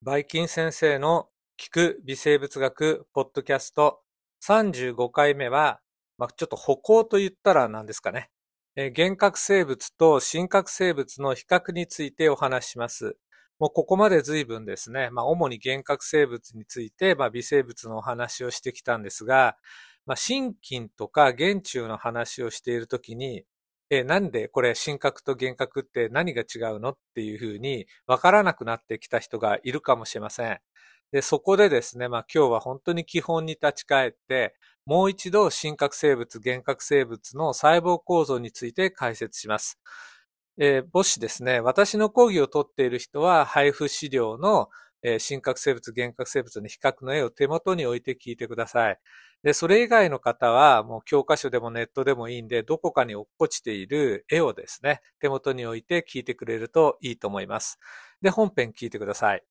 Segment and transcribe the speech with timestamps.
[0.00, 1.26] バイキン先生の
[1.60, 3.98] 聞く微生物学ポッドキャスト
[4.46, 5.80] 35回目は、
[6.18, 8.30] まあ、ちょっと歩行と言ったら何ですかね。
[8.76, 13.16] え、幻覚生物と真核生物の比較についてお話しします。
[13.58, 19.56] もうここまで随分ですね、まあ、主に幻覚生物について、まあ、微生物のお話をしてきたんですが、
[20.06, 23.42] まあ、心筋とか原虫の話をしているときに、
[23.90, 26.90] え、なんでこれ真核と幻覚って何が違うの？
[26.90, 30.58] っていうふうにわからなくなってきた人がいるかもしれません。
[31.10, 39.78] で、そこでですね、まあ今日は本当に基本に立ち返って、もう一度真核生物、幻覚生物の細胞構造について解説します。
[40.58, 44.68] えー、もしですね、私の講義を取っている人は配布資料の
[45.02, 48.98] えー、真核生物、幻覚生物の比較の絵を手元に置いて聞いてください。
[49.42, 57.78] で、それ以外の方は、もう教科書でもネットでもいいんで、どこかに落っこちている絵をですね、手元に置いて聞いてくれるといいと思います。
[58.20, 59.44] で、本編聞いてください。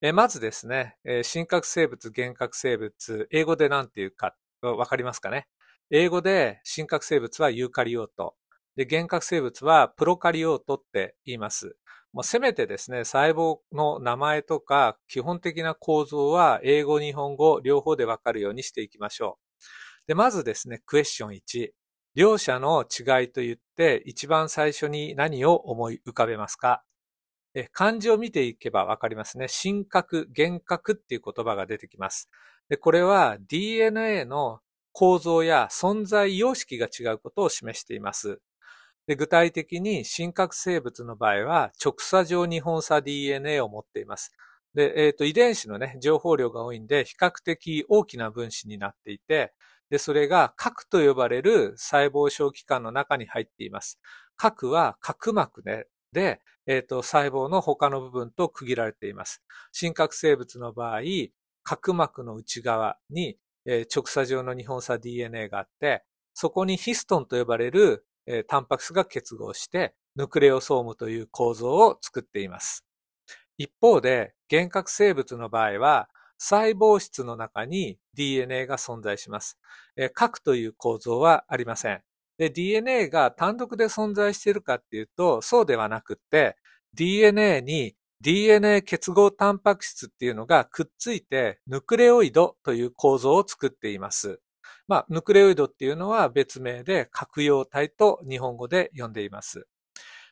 [0.00, 5.46] えまずですね、え真核生物、幻覚生物、英語で何て言うか、わかりますかね？
[5.90, 8.34] 英語で真核生物はユーカリオート。
[8.76, 11.76] で、幻覚生物はプロカリオートって言います。
[12.16, 20.06] もうせめてですね、細胞の名前とか基本的な構造は英語、日本語両方でわかるようにしていきましょう。
[20.06, 21.72] で、まずですね、クエスチョン1。
[22.14, 26.84] 両者の違いと言って一番最初に何を思い浮かべますか？
[27.52, 29.46] え漢字を見ていけばわかりますね。
[29.46, 32.30] 真核、幻覚っていう言葉が出てきます。
[32.70, 34.60] で、これは DNA の
[34.92, 38.40] 構造や存在様式が違うことを示しています。
[39.14, 44.32] 具体的に真核生物の場合は直鎖状日本差 DNA を持っています。
[44.74, 49.54] で、えっ、ー、と、遺伝子のね、情報量が多いんで、比較的大きな分子になっていて、
[49.90, 54.00] で、それが核と呼ばれる細胞小器官の中に入っています。
[54.36, 59.42] 核は核膜ね、で、えっ、ー、と、細胞の他の部分と区切られています。
[59.72, 61.00] 真核生物の場合、
[61.62, 72.84] 核膜の内側に、えー、直鎖状の日本差 DNA があって、そこにヒストンと呼ばれるえー、タンパク質が結合してヌクレオソームという構造を作っています。
[73.58, 79.58] 一方で、幻覚生物の場合は、細胞質の中に DNA が存在します。
[79.96, 82.02] えー、核という構造はありません。
[82.38, 86.56] で、DNA が単独で存在しているかっていうと、そうではなくって、
[86.94, 94.40] DNA に DNA 結合タンパク質っていうのがくっついて、ヌクレオイドという構造を作っています。
[94.88, 99.66] まあ、ヌクレオイドっていうのは別名で核用体と日本語で呼んでいます。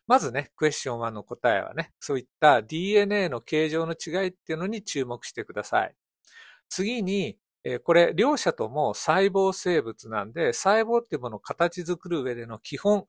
[0.06, 5.94] まずね、クエスチョン1の答えはね、そういった DNA の形状の違いっていうのに注目してください。
[6.69, 7.38] 次に、
[7.84, 13.06] これ、両者とも細胞生物なんで、細胞っていうものを形作る上での基本、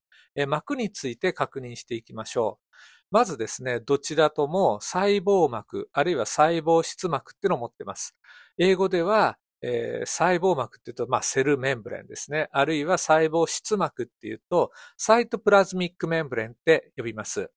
[0.48, 2.78] 膜について確認していきましょう。
[3.12, 8.16] まずですね、どちらとも細胞膜、あるいは細胞質膜っていうのを持ってます。
[8.58, 12.50] 英語ではえー、細胞膜っていうと、まあ、セルメンブレンですね。
[12.52, 17.50] あるいは細胞質膜っていうと、サイトプラズミックメンブレンって呼びます。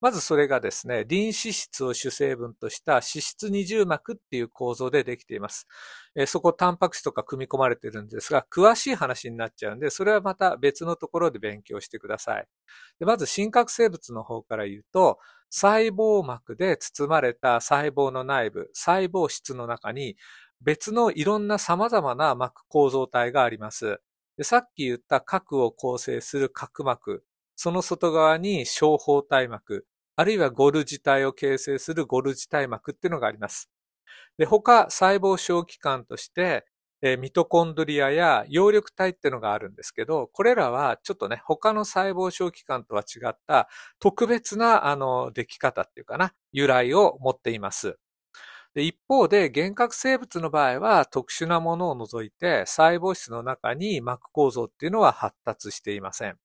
[0.00, 5.66] まずそれがですね、リン脂質を主成分とした脂質二重膜っていう構造でできています。
[6.14, 12.46] え、そこタンパク質とか組み込まれてるんですが、詳しい話になっちゃうんで、それはまた別のところで勉強してください。
[12.98, 15.18] でまず、真核生物の方から言うと、
[15.50, 20.16] 細胞膜で包まれた細胞の内部、細胞質の中に
[20.60, 24.00] 別のいろんな様々な膜構造体があります。
[24.36, 27.24] でさっき言った核を構成する核膜、
[27.56, 33.70] その外側に小胞体膜、あるいはゴルジ体を形成するゴルジ体膜っていうのがあります。
[34.38, 36.66] で、他、細胞小器官として、
[37.02, 43.68] えミトコンドリアや葉緑体っていうのがあるんですけど、これらはちょっとね、他の細胞小器官とは違った
[44.00, 47.98] 特別な、あの、出来方っていうかな、由来を持っています。
[48.76, 56.36] で一方で、幻覚生物の場合は特殊なものを除いて細胞質の中に膜構造っていうのは発達していません。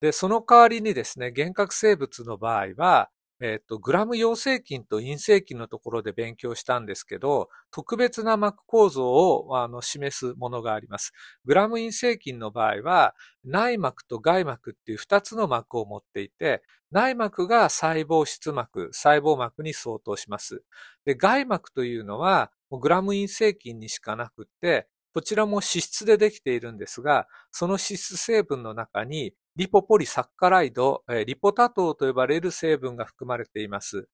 [0.00, 3.10] で、その代わりにですね、幻覚生物の場合は、
[3.42, 11.12] えっ、と、グラム陽性菌と陰性菌のところで勉強したんですけど、特別な膜構造をあの示すものがあります。
[11.46, 20.62] グラム陰性菌の場合は、内膜と外膜っていう二つの膜を持っていて、内膜が細胞質膜、細胞膜に相当します。
[21.06, 34.08] で外膜というのは、グラム陰性菌にしかなくって、こちらも脂質でできているんですが、その脂質成分の中にリポポリサッカライド、リポタ糖と呼ばれる成分が含まれています。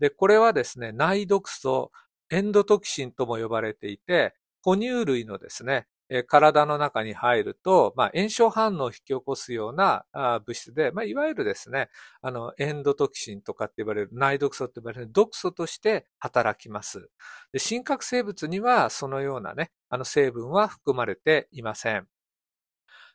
[0.00, 1.92] で、これはですね、内毒素、
[2.30, 5.86] エンドトキシンとも呼ばれていて、哺乳類のですね、
[6.26, 11.90] 体の中に入ると、まあ、炎症反応を引き起こすような物質で、まあ、いわゆるですね、
[12.22, 17.10] あの、エンドトキシンとかって言われる、内毒素って言われる毒素として働きます。
[17.52, 22.08] で、真核生物にはそのようなね、あの成分は含まれていません。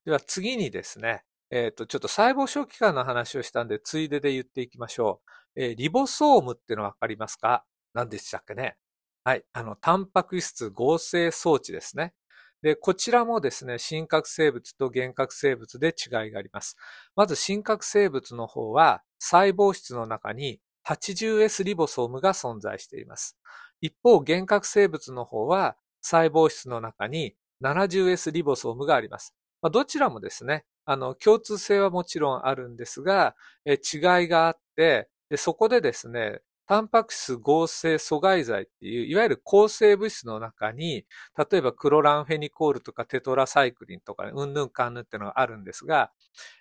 [0.06, 1.24] では次にですね、
[1.56, 5.22] えっ、ー、と、ちょっと細胞小器官の話をしたんで、ついでで言っていきましょ
[5.56, 5.62] う。
[5.62, 7.64] えー、リボソームっていうのわかりますか？
[7.94, 8.76] 何でしたっけね？
[9.24, 9.44] はい。
[9.54, 12.16] あの、タンパク質合成装置ですね。
[12.64, 16.76] で、こちらもですね、真核生物と原核生物で違いがあります。
[17.16, 23.38] まず、真核生物の方は、細胞質の中に 80S リボソームが存在しています。
[23.80, 29.36] 一方、原核生物の方は、細胞質の中に 70S リボソームがあります。
[29.62, 33.36] まあ、どちらもですね、あの、共通性はもちろんあるんですが、
[33.66, 41.06] え違いがあって、で、そこでですね、タンパク質合成阻害剤っていう、いわゆる抗生物質の中に、
[41.52, 46.12] 例えばクロランフェニコールとかテトラサイクリンとか、ね、うんぬんかんぬんっていうのがあるんですが、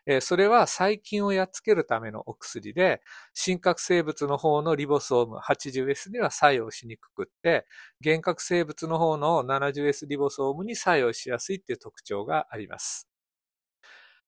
[0.07, 3.01] えー、それは細菌をやっつけるためのお薬で、
[3.33, 7.67] 真核生物の方のリボソーム 80S には作用しにくくって、
[8.03, 13.12] 原核生物の方の 70S リボソームに作用しやすいっていう特徴があります。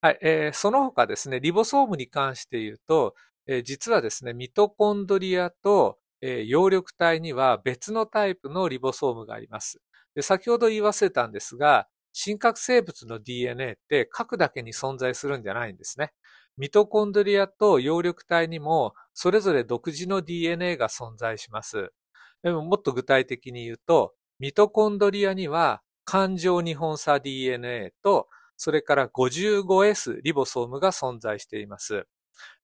[0.04, 3.14] はい、えー、その他ですね、リボソームに関して言うと、
[3.46, 9.80] えー、実はですね、ミトコンドリアと、えー、葉緑体には別のタイプのリボソームがあります。
[10.14, 16.12] で先ほど言い忘れたんですが、真核生物の DNA って核だけに存在するんじゃないんですね。
[16.58, 21.92] ミトコンドリアと葉緑体にもそれぞれ独自の DNA が存在します。
[22.42, 32.06] でももっと具体的に言うと、ミトコンドリアには環状日本差 DNA と、それから 55S リボソームが存在しています。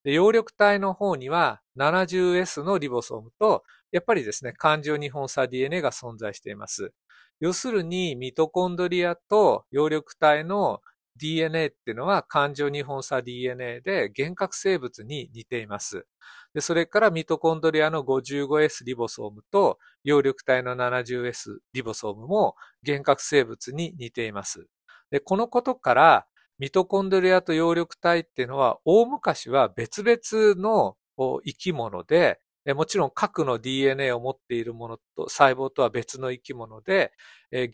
[0.03, 6.93] で葉緑体の方には 70S のリボソームと、やっぱりですね、環状日本差 DNA が存在しています。
[7.39, 10.81] 要するに、ミトコンドリアと葉緑体の
[11.17, 16.05] DNA っていうのは環状日本差 DNA で原核生物に似ています。
[16.53, 22.55] でそれからミトコンドリアの 55S リボソームと葉緑体の 70S リボソームも
[22.85, 24.67] 原核生物に似ています。
[25.11, 26.25] でこのことから
[26.59, 30.95] ミトコンドリアと葉緑体っていうのは、大昔は別々の
[31.43, 32.39] 生き物で、
[32.75, 37.11] もちろん核の DNA を持っているものと、細胞とは別の生き物で、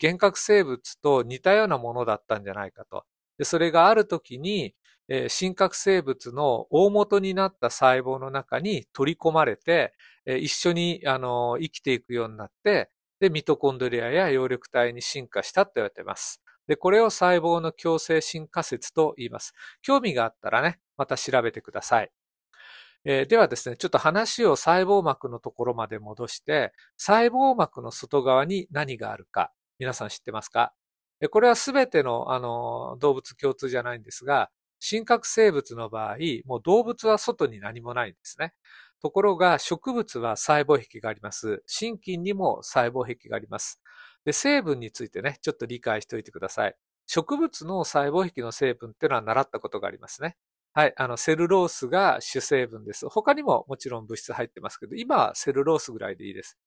[0.00, 3.04] 原核生物と似たようなものだったんじゃないかと。
[3.36, 4.74] でそれがある時に、
[5.28, 9.92] 真核生物の大元になった細胞の中に取り込まれて、
[10.24, 12.88] 一緒にあの生きていくようになって、
[13.20, 16.40] で、ミトコンドリアや葉緑体に進化したと言われています。
[16.68, 19.54] で、これを細胞の共生進化説と言います。
[19.82, 22.12] 興味があったらね、また調べてください。
[23.04, 30.72] えー、ではですね、ちょっと話を細胞膜のところまで戻して、細胞膜の外側に何があるか、皆さん知ってますか？
[31.30, 38.52] これはすべての、あの、動物共通じゃないんですが、真核生物の場合、もう動物は外に何もないんですね。
[39.00, 41.62] ところが植物は細胞壁があります。
[41.66, 43.80] 心筋にも細胞壁があります。
[44.28, 46.76] で、成分についてね、ちょっと理解しておいてください。
[47.06, 50.36] 植物の細胞壁の成分っていうのは習ったことがありますね。
[50.74, 50.92] はい。
[50.98, 53.08] あの、セルロースが主成分です。
[53.08, 56.58] 他にももちろん物質入ってますけど、今はセルロースぐらいでいいです。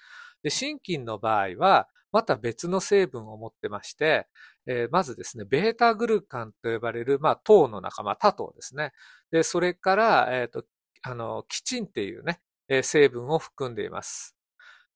[0.42, 4.28] で、心筋の場合は、また別の成分を持ってまして、
[4.66, 8.92] えー、まずですね、ベータグルカンと呼ばれる、まあ、糖の仲間、多糖ですね。
[9.30, 10.66] で、それから、えっ、ー、と、
[11.04, 14.36] あの、キチンっていうね、えー、成分を含んでいます。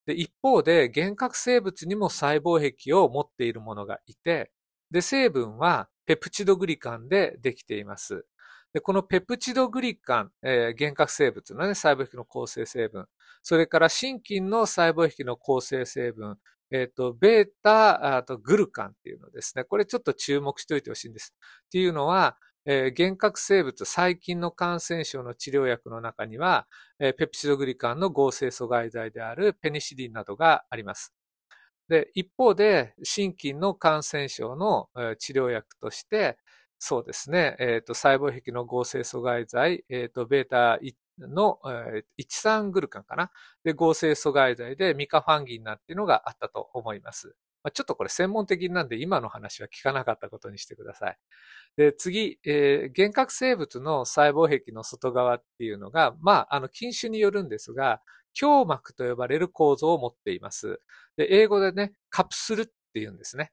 [0.06, 4.52] で、一方で、原核生物にも細胞壁を持っているものがいて、
[4.92, 8.26] で、成分はペプチドグリカンでできています。
[8.74, 13.08] で、このペプチドグリカン、えー、原核生物のね、細胞壁の構成成分、
[13.42, 16.38] それから心筋の細胞壁の構成成分、
[16.72, 19.64] えっ、ー、と、ベータ、あとグルカンっていうのですね。
[19.64, 21.34] これちょっと注目しておいてほしいんです。
[21.68, 26.68] っていうのは、えー、原核生物、細菌の感染症の治療薬の中には、
[27.00, 31.14] えー、ペプチドグリカンの合成阻害剤であるペニシリンなどがあります。
[31.88, 36.38] で、一方で、心筋の感染症の、えー、治療薬として、
[36.80, 40.80] そうですね、えっ、と、細胞壁の合成阻害剤、えっ、と、ベータ
[41.20, 43.32] の、えー、13グルカンかな？
[43.64, 47.36] で、合成阻害剤でミカファンギンなんていうのがあったと思います。
[47.66, 51.18] まあ、ちょっとこれ専門的なんで今の話は聞かなかったことにしてください。
[51.78, 58.04] で、次、えー、原核生物の細胞壁の外側っていうのが、まあ、あの、菌種によるんですが、
[58.40, 60.80] 胸膜と呼ばれる構造を持っています。
[61.18, 63.52] で、英語でね、カプスルって言うんですね。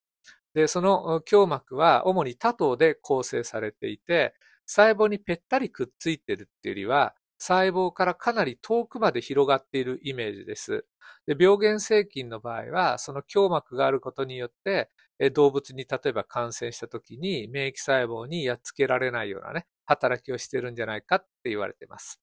[0.52, 4.34] で、その胸膜は主に多糖で構成されていて、
[4.66, 10.86] 細胞にぺったりくっついてるっていうよりは、細胞からかなり遠くまで広がっているイメージです。
[11.26, 14.90] で病原性菌の場合は、その胸膜があることによって、
[15.34, 22.20] 動物に例えば感染した時に免疫細胞にやっつけられないようなね、働きをしてるんじゃないかって言われてます。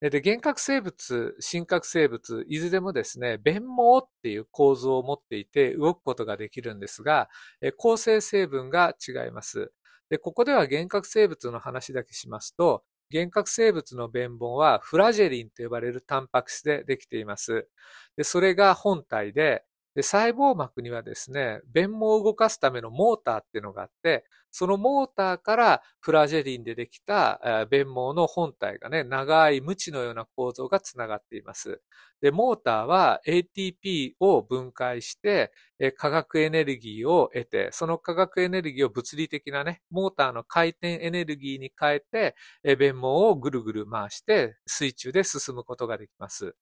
[0.00, 7.28] で、幻覚生物、真核生物、いずれもですね、弁毛っていう構造を持っていて動くことができるんですが、
[7.76, 9.72] 構成成分が違います。
[10.10, 12.82] で、ここでは幻覚生物の話だけしますと、
[13.12, 17.68] 原核生物の弁本はフラジェリンと呼ばれるタンパク質でできています。
[18.16, 31.80] で、それが本体で、で、細胞膜にはですね、弁毛を動かすためのモーターっていうのがあって、そのモーターからフラジェリンでできた弁毛の本体がね、長い無知のような構造がつながっています。
[32.20, 35.52] で、モーターは ATP を分解して、
[35.96, 42.36] 化学エネルギーを得て、その化学エネルギーを物理的なね、モーターの回転エネルギーに変えて、
[42.76, 46.54] 弁毛をぐるぐる回して水中で進むことができます。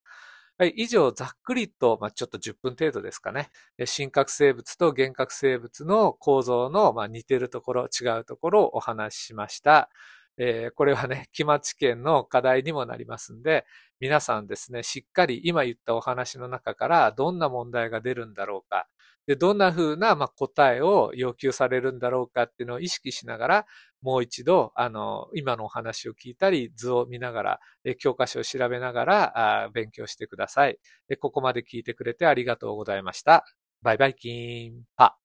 [0.61, 3.49] はい、以上、ざっくりと、まあ、ちょっと10分程度ですかね。
[3.87, 9.89] 真核生物と原核生物の構造の、まあ、似てるところ、違うところをお話ししました。
[10.37, 13.65] えー、これはね、期末試験の課題にもなりますんで、
[14.01, 18.87] 皆さんですね、しっかり今言ったお話の中からどんな問題が出るんだろうか、
[19.27, 23.67] で、どんな風な、まあ、答えを要求されるんだろうかっていうのを意識しながら、
[24.03, 27.61] もう一度、あの、今のお話を聞いたり、図を見ながら、
[27.99, 30.79] 教科書を調べながらあ、勉強してください。
[31.21, 33.45] ここまで聞いてくれてありがとうございました。
[33.83, 35.20] バイバイキーンパ。